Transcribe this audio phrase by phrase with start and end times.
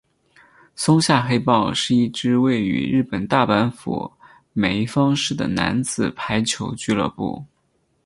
[0.75, 4.11] 松下黑豹是一支位于日本大阪府
[4.51, 7.45] 枚方市的男子排球俱乐部。